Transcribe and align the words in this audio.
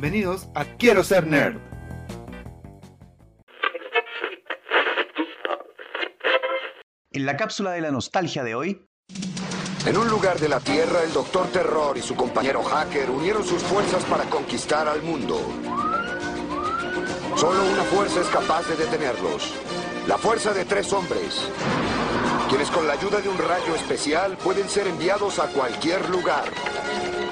Bienvenidos 0.00 0.48
a 0.54 0.64
Quiero 0.64 1.02
ser 1.02 1.26
nerd. 1.26 1.56
En 7.10 7.26
la 7.26 7.36
cápsula 7.36 7.72
de 7.72 7.80
la 7.80 7.90
nostalgia 7.90 8.44
de 8.44 8.54
hoy, 8.54 8.86
En 9.86 9.96
un 9.96 10.08
lugar 10.08 10.38
de 10.38 10.48
la 10.48 10.60
Tierra, 10.60 11.02
el 11.02 11.12
Doctor 11.12 11.48
Terror 11.48 11.98
y 11.98 12.02
su 12.02 12.14
compañero 12.14 12.62
Hacker 12.62 13.10
unieron 13.10 13.42
sus 13.42 13.60
fuerzas 13.64 14.04
para 14.04 14.22
conquistar 14.30 14.86
al 14.86 15.02
mundo. 15.02 15.40
Solo 17.34 17.64
una 17.64 17.82
fuerza 17.82 18.20
es 18.20 18.28
capaz 18.28 18.68
de 18.68 18.76
detenerlos. 18.76 19.52
La 20.06 20.16
fuerza 20.16 20.52
de 20.52 20.64
tres 20.64 20.92
hombres. 20.92 21.50
Quienes 22.48 22.70
con 22.70 22.86
la 22.86 22.92
ayuda 22.92 23.20
de 23.20 23.28
un 23.28 23.38
rayo 23.38 23.74
especial 23.74 24.36
pueden 24.36 24.68
ser 24.68 24.86
enviados 24.86 25.40
a 25.40 25.48
cualquier 25.48 26.08
lugar. 26.08 26.44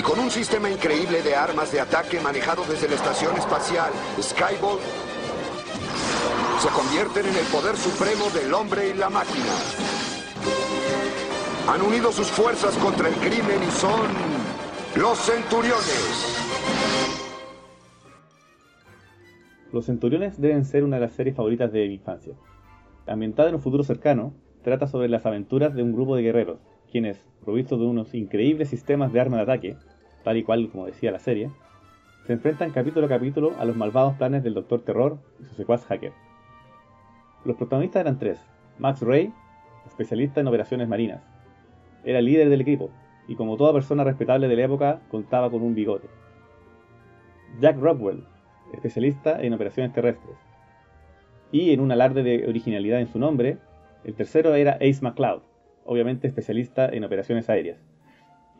Y 0.00 0.02
con 0.02 0.18
un 0.18 0.30
sistema 0.30 0.70
increíble 0.70 1.20
de 1.20 1.36
armas 1.36 1.72
de 1.72 1.78
ataque 1.78 2.18
manejado 2.20 2.64
desde 2.64 2.88
la 2.88 2.94
estación 2.94 3.36
espacial 3.36 3.92
Skyball, 4.18 4.78
se 6.58 6.68
convierten 6.70 7.26
en 7.26 7.36
el 7.36 7.44
poder 7.52 7.76
supremo 7.76 8.30
del 8.30 8.54
hombre 8.54 8.88
y 8.88 8.94
la 8.94 9.10
máquina. 9.10 9.52
Han 11.68 11.82
unido 11.82 12.12
sus 12.12 12.28
fuerzas 12.28 12.74
contra 12.78 13.08
el 13.08 13.14
crimen 13.16 13.62
y 13.62 13.70
son 13.72 14.00
los 14.96 15.18
centuriones. 15.18 16.48
Los 19.70 19.84
Centuriones 19.84 20.40
deben 20.40 20.64
ser 20.64 20.82
una 20.82 20.96
de 20.96 21.02
las 21.02 21.12
series 21.12 21.36
favoritas 21.36 21.70
de 21.72 21.86
mi 21.86 21.96
infancia. 21.96 22.32
Ambientada 23.06 23.50
en 23.50 23.56
un 23.56 23.60
futuro 23.60 23.84
cercano, 23.84 24.32
trata 24.64 24.86
sobre 24.86 25.10
las 25.10 25.26
aventuras 25.26 25.74
de 25.74 25.82
un 25.82 25.92
grupo 25.92 26.16
de 26.16 26.22
guerreros, 26.22 26.58
quienes, 26.90 27.20
provistos 27.44 27.78
de 27.78 27.86
unos 27.86 28.14
increíbles 28.14 28.68
sistemas 28.68 29.12
de 29.12 29.20
arma 29.20 29.36
de 29.38 29.42
ataque, 29.44 29.76
tal 30.24 30.36
y 30.36 30.42
cual 30.42 30.68
como 30.70 30.86
decía 30.86 31.10
la 31.10 31.18
serie, 31.18 31.50
se 32.26 32.34
enfrentan 32.34 32.70
capítulo 32.70 33.06
a 33.06 33.08
capítulo 33.08 33.54
a 33.58 33.64
los 33.64 33.76
malvados 33.76 34.14
planes 34.14 34.42
del 34.42 34.54
Doctor 34.54 34.82
Terror 34.82 35.18
y 35.40 35.44
su 35.44 35.54
secuaz 35.54 35.84
hacker. 35.86 36.12
Los 37.44 37.56
protagonistas 37.56 38.00
eran 38.00 38.18
tres. 38.18 38.38
Max 38.78 39.00
Ray, 39.00 39.32
especialista 39.86 40.40
en 40.40 40.48
operaciones 40.48 40.88
marinas. 40.88 41.22
Era 42.04 42.20
líder 42.20 42.50
del 42.50 42.60
equipo, 42.60 42.90
y 43.28 43.34
como 43.36 43.56
toda 43.56 43.72
persona 43.72 44.04
respetable 44.04 44.48
de 44.48 44.56
la 44.56 44.64
época, 44.64 45.00
contaba 45.10 45.50
con 45.50 45.62
un 45.62 45.74
bigote. 45.74 46.08
Jack 47.60 47.78
Rockwell, 47.78 48.24
especialista 48.72 49.40
en 49.40 49.54
operaciones 49.54 49.92
terrestres. 49.92 50.36
Y 51.52 51.72
en 51.72 51.80
un 51.80 51.92
alarde 51.92 52.22
de 52.22 52.46
originalidad 52.46 53.00
en 53.00 53.08
su 53.08 53.18
nombre, 53.18 53.58
el 54.04 54.14
tercero 54.14 54.54
era 54.54 54.72
Ace 54.74 55.00
McCloud, 55.00 55.42
obviamente 55.90 56.28
especialista 56.28 56.88
en 56.88 57.02
operaciones 57.02 57.50
aéreas, 57.50 57.76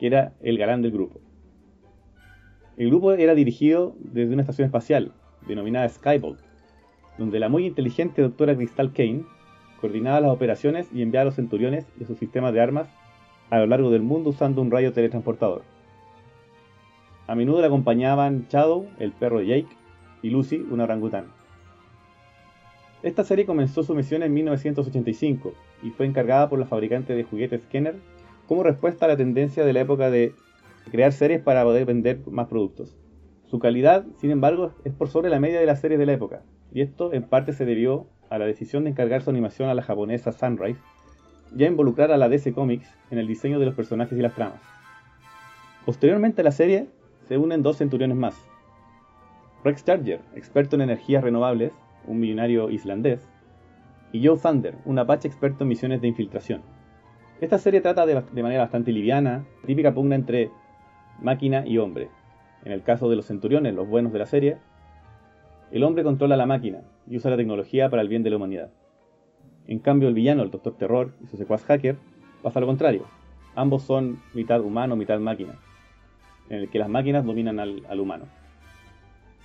que 0.00 0.08
era 0.08 0.32
el 0.42 0.58
galán 0.58 0.82
del 0.82 0.90
grupo. 0.90 1.20
El 2.76 2.88
grupo 2.88 3.12
era 3.12 3.36
dirigido 3.36 3.94
desde 4.00 4.32
una 4.32 4.42
estación 4.42 4.66
espacial, 4.66 5.12
denominada 5.46 5.88
Skybolt, 5.88 6.40
donde 7.18 7.38
la 7.38 7.48
muy 7.48 7.66
inteligente 7.66 8.20
doctora 8.20 8.56
Crystal 8.56 8.92
Kane 8.92 9.22
coordinaba 9.80 10.20
las 10.20 10.32
operaciones 10.32 10.88
y 10.92 11.02
enviaba 11.02 11.22
a 11.22 11.24
los 11.26 11.36
centuriones 11.36 11.86
y 12.00 12.04
sus 12.04 12.18
sistemas 12.18 12.52
de 12.52 12.62
armas 12.62 12.88
a 13.48 13.60
lo 13.60 13.66
largo 13.66 13.90
del 13.90 14.02
mundo 14.02 14.30
usando 14.30 14.60
un 14.60 14.72
rayo 14.72 14.92
teletransportador. 14.92 15.62
A 17.28 17.36
menudo 17.36 17.60
le 17.60 17.68
acompañaban 17.68 18.48
Shadow, 18.50 18.88
el 18.98 19.12
perro 19.12 19.38
de 19.38 19.46
Jake, 19.46 19.76
y 20.20 20.30
Lucy, 20.30 20.66
una 20.68 20.82
orangután. 20.82 21.26
Esta 23.02 23.24
serie 23.24 23.46
comenzó 23.46 23.82
su 23.82 23.94
misión 23.94 24.22
en 24.22 24.34
1985 24.34 25.54
y 25.82 25.90
fue 25.90 26.04
encargada 26.04 26.50
por 26.50 26.58
la 26.58 26.66
fabricante 26.66 27.14
de 27.14 27.24
juguetes 27.24 27.64
Kenner 27.64 27.96
como 28.46 28.62
respuesta 28.62 29.06
a 29.06 29.08
la 29.08 29.16
tendencia 29.16 29.64
de 29.64 29.72
la 29.72 29.80
época 29.80 30.10
de 30.10 30.34
crear 30.90 31.12
series 31.12 31.40
para 31.40 31.64
poder 31.64 31.86
vender 31.86 32.20
más 32.26 32.48
productos. 32.48 32.94
Su 33.46 33.58
calidad, 33.58 34.04
sin 34.18 34.30
embargo, 34.30 34.72
es 34.84 34.92
por 34.92 35.08
sobre 35.08 35.30
la 35.30 35.40
media 35.40 35.60
de 35.60 35.66
las 35.66 35.80
series 35.80 35.98
de 35.98 36.04
la 36.04 36.12
época, 36.12 36.42
y 36.72 36.82
esto 36.82 37.12
en 37.14 37.22
parte 37.22 37.54
se 37.54 37.64
debió 37.64 38.06
a 38.28 38.38
la 38.38 38.44
decisión 38.44 38.84
de 38.84 38.90
encargar 38.90 39.22
su 39.22 39.30
animación 39.30 39.70
a 39.70 39.74
la 39.74 39.82
japonesa 39.82 40.32
Sunrise 40.32 40.78
y 41.56 41.64
a 41.64 41.68
involucrar 41.68 42.12
a 42.12 42.18
la 42.18 42.28
DC 42.28 42.52
Comics 42.52 42.94
en 43.10 43.18
el 43.18 43.26
diseño 43.26 43.58
de 43.58 43.66
los 43.66 43.74
personajes 43.74 44.18
y 44.18 44.22
las 44.22 44.34
tramas. 44.34 44.60
Posteriormente 45.86 46.42
a 46.42 46.44
la 46.44 46.52
serie 46.52 46.86
se 47.26 47.38
unen 47.38 47.62
dos 47.62 47.78
centuriones 47.78 48.16
más. 48.16 48.36
Rex 49.64 49.84
Charger, 49.84 50.20
experto 50.34 50.76
en 50.76 50.82
energías 50.82 51.24
renovables, 51.24 51.72
un 52.06 52.20
millonario 52.20 52.70
islandés, 52.70 53.28
y 54.12 54.26
Joe 54.26 54.38
Thunder, 54.38 54.76
un 54.84 54.98
apache 54.98 55.28
experto 55.28 55.64
en 55.64 55.68
misiones 55.68 56.00
de 56.00 56.08
infiltración. 56.08 56.62
Esta 57.40 57.58
serie 57.58 57.80
trata 57.80 58.06
de, 58.06 58.42
manera 58.42 58.62
bastante 58.62 58.92
liviana, 58.92 59.46
típica 59.64 59.94
pugna 59.94 60.14
entre 60.14 60.50
máquina 61.20 61.66
y 61.66 61.78
hombre. 61.78 62.08
En 62.64 62.72
el 62.72 62.82
caso 62.82 63.08
de 63.08 63.16
los 63.16 63.26
centuriones, 63.26 63.74
los 63.74 63.88
buenos 63.88 64.12
de 64.12 64.18
la 64.18 64.26
serie, 64.26 64.58
el 65.70 65.84
hombre 65.84 66.04
controla 66.04 66.36
la 66.36 66.46
máquina 66.46 66.82
y 67.06 67.16
usa 67.16 67.30
la 67.30 67.36
tecnología 67.36 67.88
para 67.88 68.02
el 68.02 68.08
bien 68.08 68.22
de 68.22 68.30
la 68.30 68.36
humanidad. 68.36 68.70
En 69.66 69.78
cambio, 69.78 70.08
el 70.08 70.14
villano, 70.14 70.42
el 70.42 70.50
Doctor 70.50 70.76
Terror 70.76 71.12
y 71.22 71.28
su 71.28 71.36
secuaz 71.36 71.64
hacker, 71.64 71.96
pasa 72.42 72.60
lo 72.60 72.66
contrario. 72.66 73.04
Ambos 73.54 73.84
son 73.84 74.20
mitad 74.34 74.60
humano, 74.60 74.96
mitad 74.96 75.18
máquina, 75.20 75.54
en 76.48 76.58
el 76.58 76.70
que 76.70 76.78
las 76.78 76.88
máquinas 76.88 77.24
dominan 77.24 77.58
al 77.60 78.00
humano. 78.00 78.26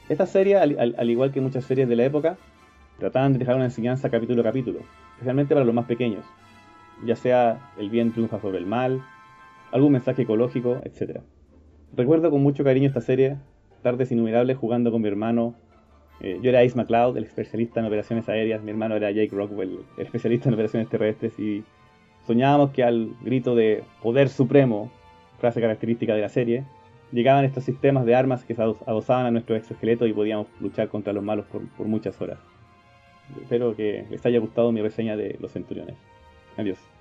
Esta 0.07 0.27
serie, 0.27 0.57
al, 0.57 0.77
al, 0.79 0.95
al, 0.97 1.09
igual 1.09 1.31
que 1.31 1.41
muchas 1.41 1.66
series 1.66 1.89
de 1.89 1.95
la 1.95 2.05
época, 2.05 2.38
trataban 2.99 3.33
de 3.33 3.39
dejar 3.39 3.55
una 3.55 3.66
enseñanza 3.66 4.09
capítulo 4.09 4.41
a 4.41 4.43
capítulo, 4.43 4.79
especialmente 5.13 5.55
para 5.55 5.66
los 5.66 5.73
más 5.73 5.85
pequeños, 5.85 6.23
ya 7.03 7.16
sea 7.16 7.71
el 7.79 7.89
bien 7.89 8.11
triunfa 8.11 8.39
sobre 8.39 8.59
el 8.59 8.67
mal, 8.67 9.01
algún 9.71 9.93
mensaje 9.93 10.21
ecológico, 10.21 10.79
etc. 10.83 11.21
Recuerdo 11.95 12.29
con 12.29 12.43
mucho 12.43 12.63
cariño 12.63 12.88
esta 12.88 13.01
serie, 13.01 13.38
tardes 13.81 14.11
innumerables 14.11 14.57
jugando 14.57 14.91
con 14.91 15.01
mi 15.01 15.07
hermano. 15.07 15.55
Eh, 16.22 16.39
yo 16.41 16.49
era 16.49 16.59
Ace 16.59 16.75
McCloud, 16.75 17.17
el 17.17 17.23
especialista 17.23 17.79
en 17.79 17.87
operaciones 17.87 18.29
aéreas, 18.29 18.61
mi 18.61 18.72
hermano 18.72 18.95
era 18.95 19.09
Jake 19.11 19.35
Rockwell, 19.35 19.79
el 19.97 20.05
especialista 20.05 20.49
en 20.49 20.53
operaciones 20.53 20.87
terrestres, 20.87 21.37
y 21.39 21.63
soñábamos 22.27 22.72
que 22.72 22.83
al 22.83 23.09
grito 23.22 23.55
de 23.55 23.83
poder 24.03 24.29
supremo, 24.29 24.91
frase 25.39 25.59
característica 25.59 26.13
de 26.13 26.22
la 26.22 26.29
serie, 26.29 26.63
llegaban 27.11 27.45
estos 27.45 27.63
sistemas 27.63 28.05
de 28.05 28.16
armas 28.16 28.43
que 28.43 28.55
se 28.55 28.61
adosaban 28.61 29.25
a 29.25 29.31
nuestro 29.31 29.55
exoesqueleto 29.55 30.07
y 30.07 30.13
podíamos 30.13 30.47
luchar 30.59 30.89
contra 30.89 31.13
los 31.13 31.23
malos 31.23 31.45
por, 31.45 31.67
por 31.69 31.88
muchas 31.88 32.19
horas. 32.21 32.39
Espero 33.41 33.75
que 33.75 34.05
les 34.09 34.25
haya 34.25 34.39
gustado 34.39 34.71
mi 34.71 34.81
reseña 34.81 35.16
de 35.16 35.38
los 35.39 35.51
centuriones. 35.51 35.95
Adiós. 36.57 36.94